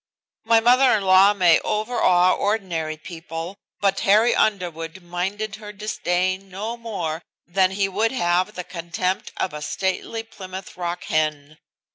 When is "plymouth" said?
10.23-10.75